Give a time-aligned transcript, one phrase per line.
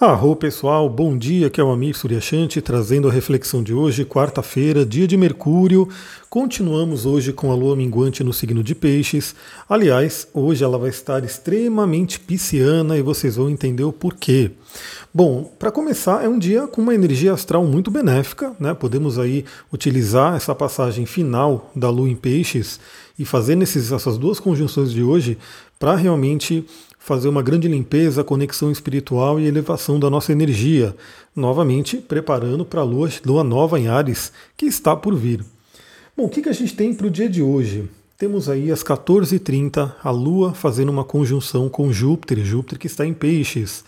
[0.00, 4.82] Arro pessoal, bom dia, que é o Amir Suryashanti trazendo a reflexão de hoje, quarta-feira,
[4.82, 5.86] dia de Mercúrio.
[6.30, 9.34] Continuamos hoje com a lua minguante no signo de Peixes.
[9.68, 14.52] Aliás, hoje ela vai estar extremamente pisciana e vocês vão entender o porquê.
[15.12, 18.72] Bom, para começar, é um dia com uma energia astral muito benéfica, né?
[18.72, 22.80] Podemos aí utilizar essa passagem final da lua em Peixes
[23.18, 25.36] e fazer nesses, essas duas conjunções de hoje
[25.78, 26.64] para realmente
[27.00, 30.94] fazer uma grande limpeza, conexão espiritual e elevação da nossa energia,
[31.34, 35.42] novamente preparando para a lua, lua nova em Ares, que está por vir.
[36.16, 37.88] Bom, o que, que a gente tem para o dia de hoje?
[38.18, 43.14] Temos aí às 14h30 a Lua fazendo uma conjunção com Júpiter, Júpiter que está em
[43.14, 43.82] peixes.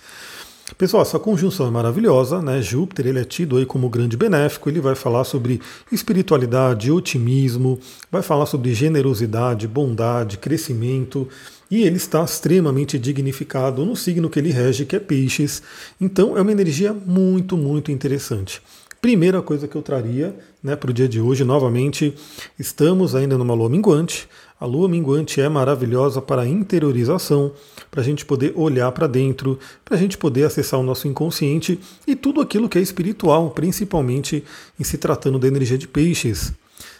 [0.78, 2.60] Pessoal, essa conjunção é maravilhosa, né?
[2.62, 7.78] Júpiter ele é tido aí como grande benéfico, ele vai falar sobre espiritualidade, otimismo,
[8.10, 11.28] vai falar sobre generosidade, bondade, crescimento,
[11.70, 15.62] e ele está extremamente dignificado no signo que ele rege, que é Peixes.
[16.00, 18.60] Então é uma energia muito, muito interessante.
[19.02, 22.14] Primeira coisa que eu traria né, para o dia de hoje, novamente,
[22.56, 24.28] estamos ainda numa lua minguante.
[24.60, 27.50] A lua minguante é maravilhosa para interiorização,
[27.90, 31.80] para a gente poder olhar para dentro, para a gente poder acessar o nosso inconsciente
[32.06, 34.44] e tudo aquilo que é espiritual, principalmente
[34.78, 36.52] em se tratando da energia de peixes.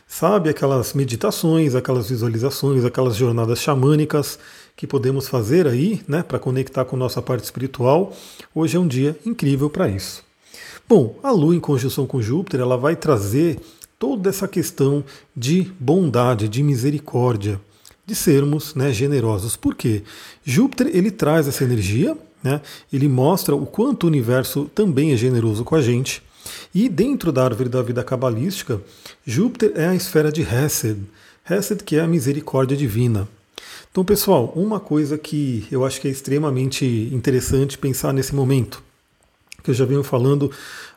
[0.04, 4.40] Sabe aquelas meditações, aquelas visualizações, aquelas jornadas xamânicas
[4.74, 8.12] que podemos fazer aí, né, para conectar com nossa parte espiritual.
[8.52, 10.31] Hoje é um dia incrível para isso.
[10.88, 13.58] Bom, a Lua em conjunção com Júpiter, ela vai trazer
[13.98, 17.60] toda essa questão de bondade, de misericórdia,
[18.04, 19.56] de sermos né, generosos.
[19.56, 20.02] Por quê?
[20.44, 22.60] Júpiter ele traz essa energia, né,
[22.92, 26.22] ele mostra o quanto o universo também é generoso com a gente.
[26.74, 28.80] E dentro da árvore da vida cabalística,
[29.24, 30.98] Júpiter é a esfera de Hesed,
[31.48, 33.28] Hesed que é a misericórdia divina.
[33.90, 38.82] Então, pessoal, uma coisa que eu acho que é extremamente interessante pensar nesse momento,
[39.62, 40.50] que eu já venho falando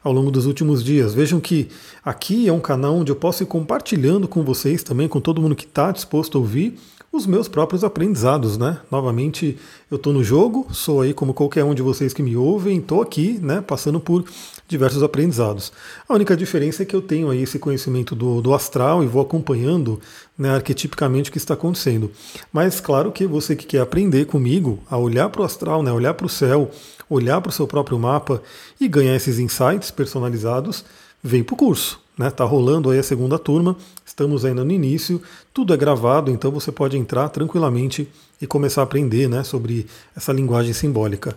[0.04, 1.14] ao longo dos últimos dias.
[1.14, 1.70] Vejam que
[2.04, 5.56] aqui é um canal onde eu posso ir compartilhando com vocês também, com todo mundo
[5.56, 6.78] que está disposto a ouvir,
[7.16, 8.80] os meus próprios aprendizados, né?
[8.92, 9.58] Novamente,
[9.90, 13.02] eu estou no jogo, sou aí como qualquer um de vocês que me ouvem, estou
[13.02, 14.26] aqui, né, passando por
[14.68, 15.72] diversos aprendizados.
[16.08, 19.22] A única diferença é que eu tenho aí esse conhecimento do, do astral e vou
[19.22, 20.00] acompanhando
[20.38, 22.12] né, arquetipicamente o que está acontecendo.
[22.52, 26.14] Mas claro que você que quer aprender comigo a olhar para o astral, né, olhar
[26.14, 26.70] para o céu,
[27.10, 28.42] olhar para o seu próprio mapa
[28.80, 30.84] e ganhar esses insights personalizados,
[31.24, 32.05] vem para o curso.
[32.18, 32.30] Né?
[32.30, 35.22] Tá rolando aí a segunda turma, estamos ainda no início,
[35.54, 38.08] tudo é gravado, então você pode entrar tranquilamente
[38.42, 41.36] e começar a aprender né, sobre essa linguagem simbólica.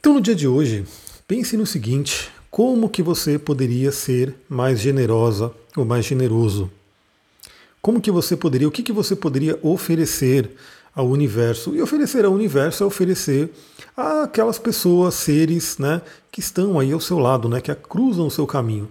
[0.00, 0.84] Então no dia de hoje,
[1.28, 6.70] pense no seguinte: como que você poderia ser mais generosa ou mais generoso?
[7.80, 10.50] Como que você poderia, o que, que você poderia oferecer
[10.94, 11.74] ao universo?
[11.74, 13.50] E oferecer ao universo é oferecer
[13.96, 18.46] àquelas pessoas, seres, né, que estão aí ao seu lado, né, que cruzam o seu
[18.46, 18.88] caminho.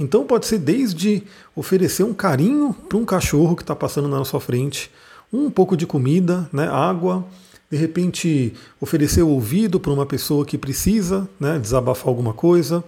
[0.00, 1.22] Então pode ser desde
[1.54, 4.90] oferecer um carinho para um cachorro que está passando na sua frente,
[5.30, 7.22] um pouco de comida, né, água,
[7.70, 12.82] de repente oferecer o ouvido para uma pessoa que precisa né, desabafar alguma coisa,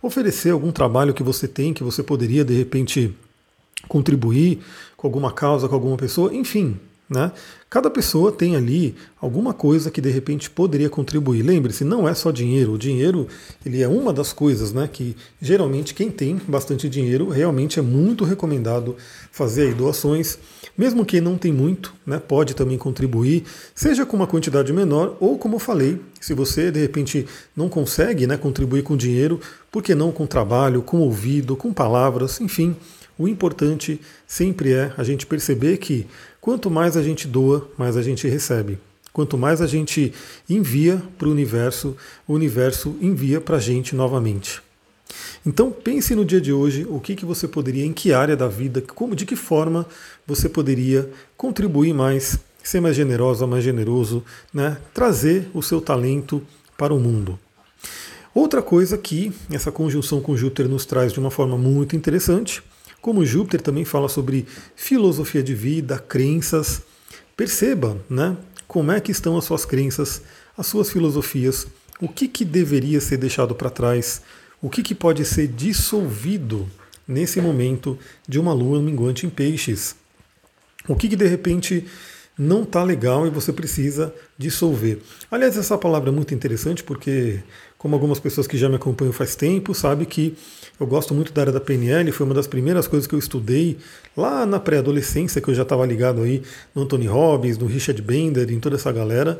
[0.00, 3.12] oferecer algum trabalho que você tem, que você poderia de repente
[3.88, 4.60] contribuir
[4.96, 6.78] com alguma causa, com alguma pessoa, enfim,
[7.12, 7.32] né?
[7.72, 11.42] Cada pessoa tem ali alguma coisa que de repente poderia contribuir.
[11.42, 12.72] Lembre-se, não é só dinheiro.
[12.72, 13.26] O dinheiro
[13.64, 14.88] ele é uma das coisas, né?
[14.92, 18.94] Que geralmente quem tem bastante dinheiro realmente é muito recomendado
[19.30, 20.38] fazer doações.
[20.76, 22.18] Mesmo quem não tem muito, né?
[22.18, 26.80] Pode também contribuir, seja com uma quantidade menor ou como eu falei, se você de
[26.80, 28.36] repente não consegue, né?
[28.36, 29.40] Contribuir com dinheiro,
[29.70, 32.76] por que não com trabalho, com ouvido, com palavras, enfim.
[33.18, 36.06] O importante sempre é a gente perceber que
[36.42, 38.76] quanto mais a gente doa, mais a gente recebe.
[39.12, 40.12] Quanto mais a gente
[40.50, 44.60] envia para o universo, o universo envia para a gente novamente.
[45.46, 48.48] Então pense no dia de hoje o que, que você poderia, em que área da
[48.48, 49.86] vida, como, de que forma
[50.26, 54.78] você poderia contribuir mais, ser mais generosa, mais generoso, né?
[54.92, 56.42] trazer o seu talento
[56.76, 57.38] para o mundo.
[58.34, 62.64] Outra coisa que essa conjunção com Júpiter nos traz de uma forma muito interessante
[63.02, 64.46] como Júpiter também fala sobre
[64.76, 66.80] filosofia de vida, crenças,
[67.36, 68.36] perceba né,
[68.68, 70.22] como é que estão as suas crenças,
[70.56, 71.66] as suas filosofias,
[72.00, 74.22] o que, que deveria ser deixado para trás,
[74.60, 76.70] o que, que pode ser dissolvido
[77.06, 79.96] nesse momento de uma lua minguante em peixes.
[80.86, 81.84] O que, que de repente
[82.38, 85.00] não está legal e você precisa dissolver.
[85.30, 87.42] Aliás, essa palavra é muito interessante porque,
[87.82, 90.36] como algumas pessoas que já me acompanham faz tempo, sabe que
[90.78, 93.76] eu gosto muito da área da PNL, foi uma das primeiras coisas que eu estudei
[94.16, 98.52] lá na pré-adolescência, que eu já estava ligado aí no Anthony Robbins, no Richard Bender,
[98.52, 99.36] em toda essa galera.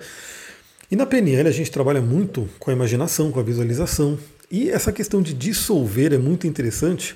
[0.90, 4.18] E na PNL a gente trabalha muito com a imaginação, com a visualização.
[4.50, 7.14] E essa questão de dissolver é muito interessante,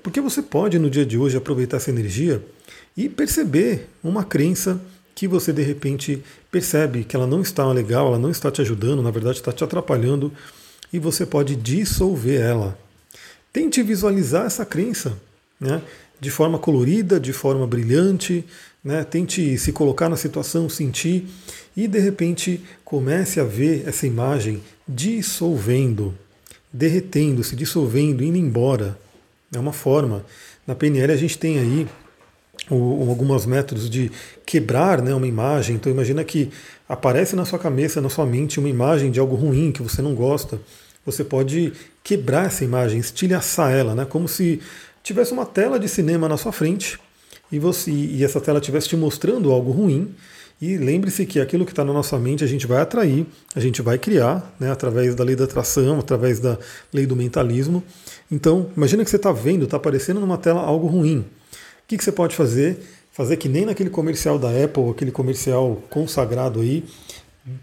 [0.00, 2.40] porque você pode no dia de hoje aproveitar essa energia
[2.96, 4.80] e perceber uma crença
[5.12, 6.22] que você de repente
[6.52, 9.64] percebe que ela não está legal, ela não está te ajudando, na verdade está te
[9.64, 10.32] atrapalhando,
[10.92, 12.78] e você pode dissolver ela.
[13.52, 15.16] Tente visualizar essa crença
[15.60, 15.82] né,
[16.20, 18.44] de forma colorida, de forma brilhante,
[18.82, 21.26] né, tente se colocar na situação, sentir
[21.76, 26.14] e de repente comece a ver essa imagem dissolvendo,
[26.72, 28.98] derretendo, se dissolvendo, indo embora.
[29.54, 30.24] É uma forma.
[30.66, 31.86] Na PNL a gente tem aí
[32.70, 34.10] o, alguns métodos de
[34.44, 35.76] quebrar né, uma imagem.
[35.76, 36.50] Então imagina que
[36.88, 40.14] aparece na sua cabeça, na sua mente, uma imagem de algo ruim que você não
[40.14, 40.60] gosta.
[41.04, 41.72] Você pode
[42.02, 44.60] quebrar essa imagem, estilhaçar ela, né, como se
[45.02, 46.98] tivesse uma tela de cinema na sua frente
[47.50, 50.14] e, você, e essa tela estivesse te mostrando algo ruim.
[50.60, 53.24] E lembre-se que aquilo que está na nossa mente a gente vai atrair,
[53.54, 56.58] a gente vai criar, né, através da lei da atração, através da
[56.92, 57.82] lei do mentalismo.
[58.28, 61.24] Então, imagina que você está vendo, está aparecendo numa tela algo ruim
[61.88, 62.78] que, que você pode fazer?
[63.10, 66.84] Fazer que nem naquele comercial da Apple, aquele comercial consagrado aí,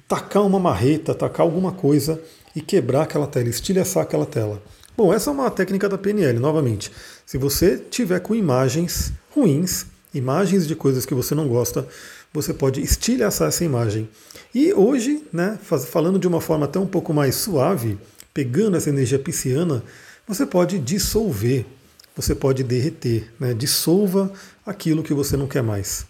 [0.07, 2.19] tacar uma marreta, tacar alguma coisa
[2.55, 4.61] e quebrar aquela tela, estilhaçar aquela tela.
[4.97, 6.91] Bom, essa é uma técnica da PNL, novamente.
[7.25, 11.87] Se você tiver com imagens ruins, imagens de coisas que você não gosta,
[12.33, 14.09] você pode estilhaçar essa imagem.
[14.53, 17.97] E hoje, né, falando de uma forma até um pouco mais suave,
[18.33, 19.83] pegando essa energia pisciana,
[20.27, 21.65] você pode dissolver
[22.15, 23.53] você pode derreter, né?
[23.53, 24.31] dissolva
[24.65, 26.05] aquilo que você não quer mais.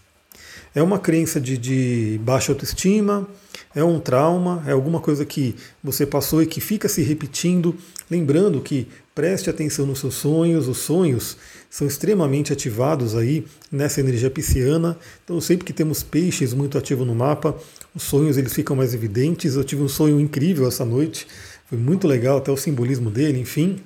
[0.74, 3.26] É uma crença de, de baixa autoestima,
[3.74, 7.74] é um trauma, é alguma coisa que você passou e que fica se repetindo.
[8.10, 11.36] Lembrando que preste atenção nos seus sonhos, os sonhos
[11.70, 14.98] são extremamente ativados aí nessa energia pisciana.
[15.24, 17.56] Então, sempre que temos peixes muito ativos no mapa,
[17.94, 19.56] os sonhos eles ficam mais evidentes.
[19.56, 21.26] Eu tive um sonho incrível essa noite,
[21.68, 23.80] foi muito legal, até o simbolismo dele, enfim.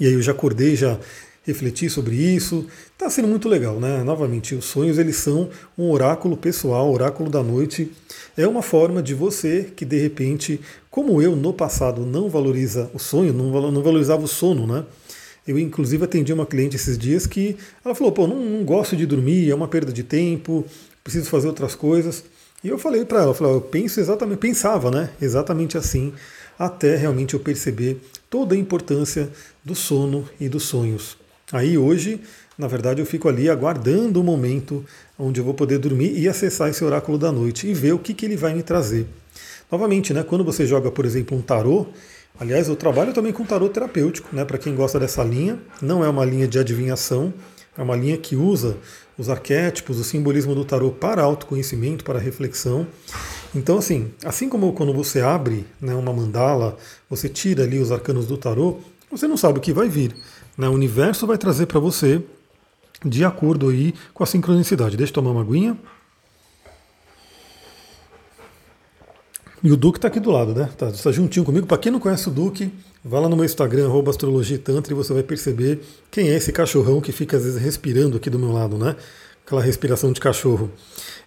[0.00, 0.98] E aí eu já acordei já
[1.48, 2.66] refletir sobre isso.
[2.92, 4.04] Está sendo muito legal, né?
[4.04, 7.90] Novamente, os sonhos eles são um oráculo pessoal, oráculo da noite.
[8.36, 10.60] É uma forma de você que de repente,
[10.90, 14.84] como eu no passado não valoriza o sonho, não valorizava o sono, né?
[15.46, 19.06] Eu inclusive atendi uma cliente esses dias que ela falou, pô, não, não gosto de
[19.06, 20.64] dormir, é uma perda de tempo,
[21.02, 22.22] preciso fazer outras coisas.
[22.62, 25.08] E eu falei para ela, eu, falei, eu penso exatamente, pensava, né?
[25.22, 26.12] Exatamente assim,
[26.58, 27.98] até realmente eu perceber
[28.28, 29.30] toda a importância
[29.64, 31.16] do sono e dos sonhos.
[31.52, 32.20] Aí hoje,
[32.58, 34.84] na verdade, eu fico ali aguardando o momento
[35.18, 38.12] onde eu vou poder dormir e acessar esse oráculo da noite e ver o que,
[38.12, 39.06] que ele vai me trazer.
[39.70, 41.86] Novamente, né, quando você joga, por exemplo, um tarô,
[42.38, 46.08] aliás, eu trabalho também com tarô terapêutico, né, para quem gosta dessa linha, não é
[46.08, 47.32] uma linha de adivinhação,
[47.76, 48.76] é uma linha que usa
[49.16, 52.86] os arquétipos, o simbolismo do tarô para autoconhecimento, para reflexão.
[53.54, 56.76] Então, assim, assim como quando você abre né, uma mandala,
[57.08, 58.78] você tira ali os arcanos do tarô,
[59.10, 60.14] você não sabe o que vai vir.
[60.58, 60.68] Né?
[60.68, 62.20] O universo vai trazer para você
[63.04, 64.96] de acordo aí com a sincronicidade.
[64.96, 65.78] Deixa eu tomar uma aguinha.
[69.62, 70.68] E o Duque está aqui do lado, né?
[70.70, 71.66] Está tá juntinho comigo.
[71.66, 72.72] Para quem não conhece o Duque,
[73.04, 77.10] vá lá no meu Instagram, astrologitantra, e você vai perceber quem é esse cachorrão que
[77.10, 78.94] fica às vezes respirando aqui do meu lado, né?
[79.44, 80.70] Aquela respiração de cachorro.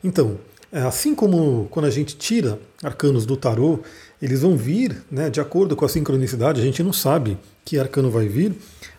[0.04, 0.38] Então,
[0.80, 3.80] assim como quando a gente tira arcanos do tarô,
[4.22, 8.10] eles vão vir né, de acordo com a sincronicidade, a gente não sabe que arcano
[8.10, 8.56] vai vir,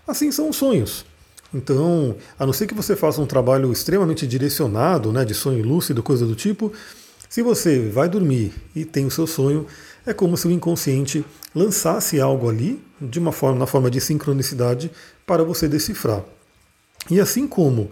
[0.07, 1.05] assim são os sonhos.
[1.55, 6.03] Então, a não ser que você faça um trabalho extremamente direcionado, né, de sonho lúcido,
[6.03, 6.73] coisa do tipo,
[7.29, 9.67] se você vai dormir e tem o seu sonho,
[10.05, 14.91] é como se o inconsciente lançasse algo ali, de uma forma, na forma de sincronicidade,
[15.27, 16.23] para você decifrar.
[17.11, 17.91] E assim como,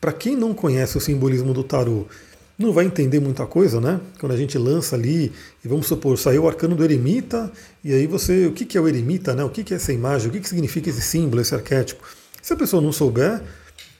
[0.00, 2.06] para quem não conhece o simbolismo do tarô,
[2.58, 4.00] não vai entender muita coisa, né?
[4.18, 5.32] Quando a gente lança ali,
[5.64, 7.52] e vamos supor, saiu o arcano do eremita,
[7.84, 9.44] e aí você, o que, que é o eremita, né?
[9.44, 12.02] O que, que é essa imagem, o que, que significa esse símbolo, esse arquétipo?
[12.42, 13.40] Se a pessoa não souber,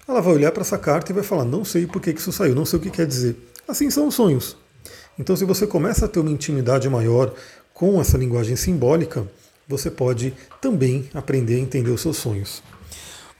[0.08, 2.32] ela vai olhar para essa carta e vai falar, não sei por que, que isso
[2.32, 3.36] saiu, não sei o que quer dizer.
[3.68, 4.56] Assim são os sonhos.
[5.16, 7.32] Então, se você começa a ter uma intimidade maior
[7.72, 9.26] com essa linguagem simbólica,
[9.68, 12.62] você pode também aprender a entender os seus sonhos.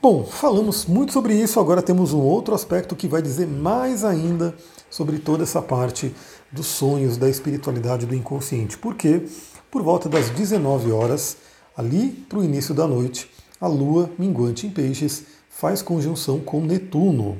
[0.00, 4.54] Bom, falamos muito sobre isso, agora temos um outro aspecto que vai dizer mais ainda
[4.88, 6.14] sobre toda essa parte
[6.52, 8.78] dos sonhos, da espiritualidade do inconsciente.
[8.78, 9.22] Porque
[9.68, 11.36] por volta das 19 horas,
[11.76, 13.28] ali para o início da noite,
[13.60, 17.36] a Lua minguante em Peixes faz conjunção com Netuno,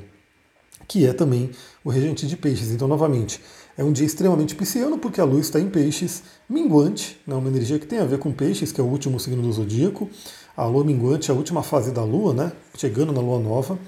[0.85, 1.51] que é também
[1.81, 2.71] o regente de Peixes.
[2.71, 3.39] Então, novamente,
[3.77, 7.79] é um dia extremamente pisciano porque a Lua está em Peixes, minguante, né, uma energia
[7.79, 10.09] que tem a ver com Peixes, que é o último signo do zodíaco.
[10.59, 13.79] A Lua minguante é a última fase da Lua, né, chegando na Lua nova.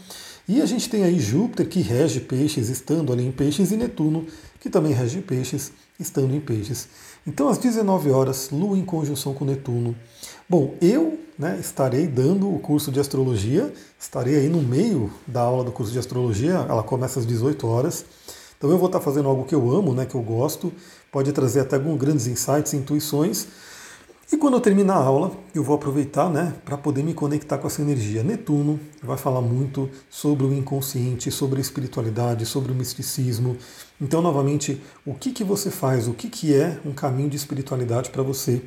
[0.47, 4.25] E a gente tem aí Júpiter, que rege peixes, estando ali em peixes, e Netuno,
[4.57, 6.87] que também rege peixes, estando em peixes.
[7.27, 9.93] Então, às 19 horas, Lua em conjunção com Netuno.
[10.47, 15.65] Bom, eu né, estarei dando o curso de astrologia, estarei aí no meio da aula
[15.65, 18.05] do curso de astrologia, ela começa às 18 horas.
[18.57, 20.71] Então eu vou estar fazendo algo que eu amo, né, que eu gosto,
[21.11, 23.45] pode trazer até alguns grandes insights, intuições.
[24.31, 27.67] E quando eu terminar a aula, eu vou aproveitar né, para poder me conectar com
[27.67, 28.23] essa energia.
[28.23, 33.57] Netuno vai falar muito sobre o inconsciente, sobre a espiritualidade, sobre o misticismo.
[33.99, 36.07] Então, novamente, o que, que você faz?
[36.07, 38.61] O que, que é um caminho de espiritualidade para você?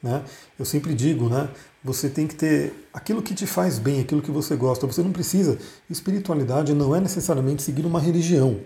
[0.00, 0.22] Né?
[0.56, 1.48] Eu sempre digo, né?
[1.82, 4.86] Você tem que ter aquilo que te faz bem, aquilo que você gosta.
[4.86, 5.58] Você não precisa.
[5.90, 8.60] Espiritualidade não é necessariamente seguir uma religião.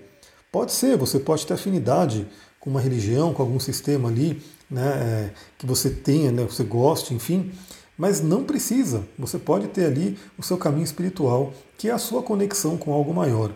[0.50, 2.26] Pode ser, você pode ter afinidade
[2.60, 4.42] com uma religião, com algum sistema ali,
[4.72, 7.52] né, é, que você tenha, né, você goste, enfim,
[7.96, 9.04] mas não precisa.
[9.18, 13.12] Você pode ter ali o seu caminho espiritual, que é a sua conexão com algo
[13.12, 13.52] maior,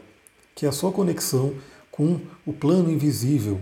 [0.54, 1.54] que é a sua conexão
[1.90, 3.60] com o plano invisível.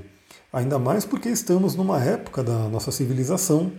[0.52, 3.72] Ainda mais porque estamos numa época da nossa civilização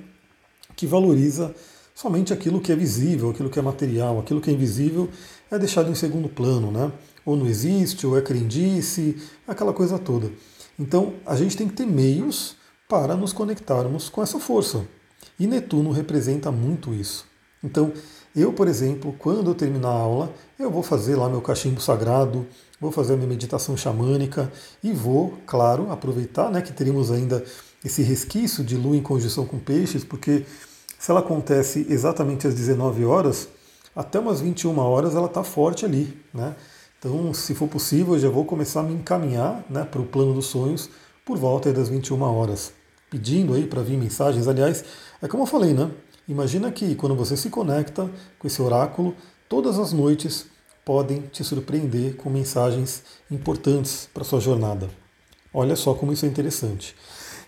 [0.75, 1.53] que valoriza
[1.93, 5.09] somente aquilo que é visível, aquilo que é material, aquilo que é invisível
[5.51, 6.91] é deixado em segundo plano, né?
[7.25, 9.17] Ou não existe, ou é crendice,
[9.47, 10.31] aquela coisa toda.
[10.77, 14.85] Então, a gente tem que ter meios para nos conectarmos com essa força.
[15.39, 17.25] E Netuno representa muito isso.
[17.63, 17.91] Então,
[18.35, 22.45] eu, por exemplo, quando eu terminar a aula, eu vou fazer lá meu cachimbo sagrado,
[22.79, 24.51] vou fazer a minha meditação xamânica
[24.83, 27.43] e vou, claro, aproveitar né, que teremos ainda
[27.83, 30.45] esse resquício de lua em conjunção com peixes, porque
[30.99, 33.47] se ela acontece exatamente às 19 horas,
[33.95, 36.19] até umas 21 horas ela está forte ali.
[36.33, 36.55] Né?
[36.99, 40.33] Então, se for possível, eu já vou começar a me encaminhar né, para o plano
[40.33, 40.89] dos sonhos
[41.25, 42.71] por volta das 21 horas,
[43.09, 44.47] pedindo aí para vir mensagens.
[44.47, 44.85] Aliás,
[45.19, 45.89] é como eu falei, né?
[46.27, 49.15] Imagina que quando você se conecta com esse oráculo,
[49.49, 50.45] todas as noites
[50.85, 54.87] podem te surpreender com mensagens importantes para sua jornada.
[55.51, 56.95] Olha só como isso é interessante.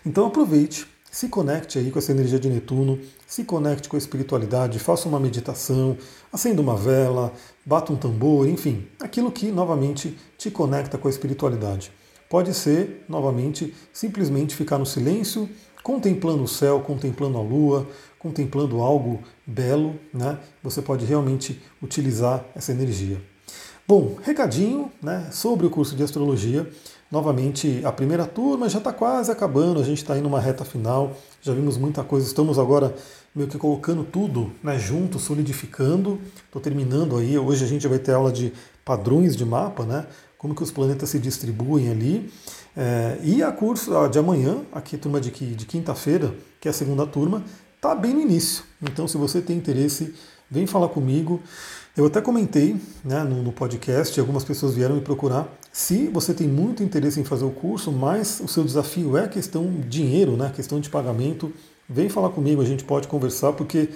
[0.04, 4.78] Então aproveite, se conecte aí com essa energia de Netuno, se conecte com a espiritualidade,
[4.80, 5.96] faça uma meditação,
[6.32, 7.32] acenda uma vela,
[7.64, 11.92] bata um tambor, enfim, aquilo que novamente te conecta com a espiritualidade.
[12.28, 15.48] Pode ser, novamente, simplesmente ficar no silêncio,
[15.82, 17.86] contemplando o céu, contemplando a lua,
[18.18, 20.38] contemplando algo belo, né?
[20.62, 23.18] Você pode realmente utilizar essa energia.
[23.86, 26.70] Bom, recadinho né, sobre o curso de astrologia.
[27.10, 31.16] Novamente, a primeira turma já está quase acabando, a gente está indo numa reta final,
[31.40, 32.94] já vimos muita coisa, estamos agora
[33.34, 36.20] meio que colocando tudo né, junto, solidificando.
[36.44, 38.52] Estou terminando aí, hoje a gente vai ter aula de
[38.84, 40.06] padrões de mapa, né?
[40.38, 42.32] Como que os planetas se distribuem ali.
[42.76, 47.06] É, e a curso de amanhã, aqui turma de, de quinta-feira, que é a segunda
[47.06, 48.64] turma, está bem no início.
[48.80, 50.14] Então, se você tem interesse,
[50.50, 51.40] vem falar comigo.
[51.96, 55.48] Eu até comentei né, no, no podcast, algumas pessoas vieram me procurar.
[55.72, 59.80] Se você tem muito interesse em fazer o curso, mas o seu desafio é questão
[59.88, 61.52] dinheiro, né, questão de pagamento,
[61.88, 63.88] vem falar comigo, a gente pode conversar, porque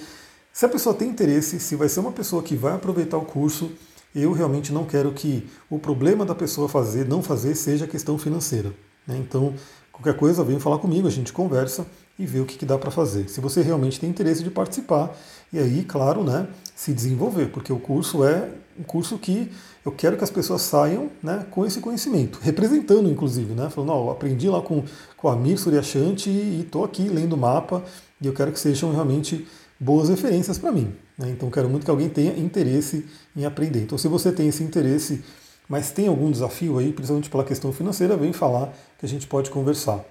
[0.52, 3.70] se a pessoa tem interesse, se vai ser uma pessoa que vai aproveitar o curso,
[4.14, 8.72] eu realmente não quero que o problema da pessoa fazer, não fazer, seja questão financeira.
[9.06, 9.16] Né?
[9.18, 9.54] Então,
[9.90, 11.86] qualquer coisa, vem falar comigo, a gente conversa
[12.18, 13.28] e vê o que, que dá para fazer.
[13.28, 15.16] Se você realmente tem interesse de participar,
[15.52, 19.50] e aí, claro, né, se desenvolver, porque o curso é um curso que
[19.84, 24.12] eu quero que as pessoas saiam né, com esse conhecimento, representando inclusive, né, falando, ó,
[24.12, 24.84] aprendi lá com,
[25.16, 27.82] com a Mir Suryashanti e estou aqui lendo o mapa
[28.20, 29.46] e eu quero que sejam realmente
[29.82, 30.94] boas referências para mim.
[31.18, 33.04] Né, então quero muito que alguém tenha interesse
[33.36, 33.80] em aprender.
[33.80, 35.22] Então se você tem esse interesse,
[35.68, 39.50] mas tem algum desafio aí, principalmente pela questão financeira, vem falar que a gente pode
[39.50, 40.04] conversar.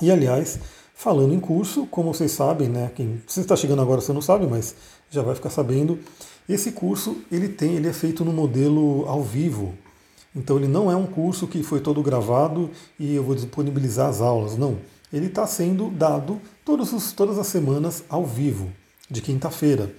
[0.00, 0.60] E aliás,
[0.94, 4.46] falando em curso, como vocês sabem, né, quem você está chegando agora você não sabe,
[4.46, 4.76] mas
[5.10, 5.98] já vai ficar sabendo,
[6.48, 9.74] esse curso ele tem, ele é feito no modelo ao vivo.
[10.34, 14.20] Então ele não é um curso que foi todo gravado e eu vou disponibilizar as
[14.20, 14.78] aulas, não.
[15.12, 18.72] Ele está sendo dado todos os, todas as semanas ao vivo,
[19.12, 19.94] de quinta-feira.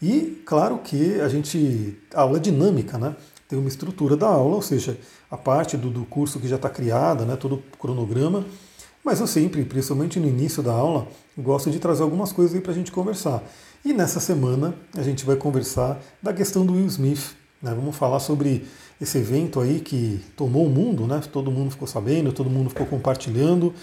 [0.00, 1.98] E claro que a gente.
[2.14, 3.14] A aula é dinâmica, né?
[3.48, 4.96] Tem uma estrutura da aula, ou seja,
[5.30, 7.36] a parte do, do curso que já está criada, né?
[7.36, 8.46] todo o cronograma.
[9.04, 12.72] Mas eu sempre, principalmente no início da aula, gosto de trazer algumas coisas aí para
[12.72, 13.42] a gente conversar.
[13.84, 17.34] E nessa semana a gente vai conversar da questão do Will Smith.
[17.60, 17.74] Né?
[17.74, 18.64] Vamos falar sobre
[19.00, 21.20] esse evento aí que tomou o mundo, né?
[21.32, 23.74] Todo mundo ficou sabendo, todo mundo ficou compartilhando.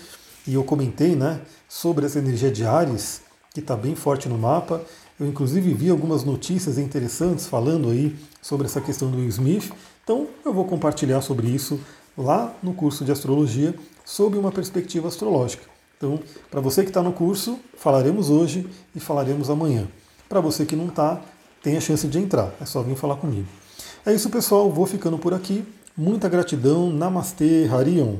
[0.47, 3.21] E eu comentei né, sobre essa energia de Ares,
[3.53, 4.81] que está bem forte no mapa.
[5.19, 9.71] Eu inclusive vi algumas notícias interessantes falando aí sobre essa questão do Will Smith.
[10.03, 11.79] Então eu vou compartilhar sobre isso
[12.17, 13.73] lá no curso de astrologia,
[14.05, 15.63] sob uma perspectiva astrológica.
[15.97, 19.87] Então, para você que está no curso, falaremos hoje e falaremos amanhã.
[20.29, 21.21] Para você que não está,
[21.61, 22.53] tem a chance de entrar.
[22.61, 23.47] É só vir falar comigo.
[24.05, 24.71] É isso, pessoal.
[24.71, 25.65] Vou ficando por aqui.
[25.97, 26.89] Muita gratidão.
[26.89, 28.17] Namastê, Harion.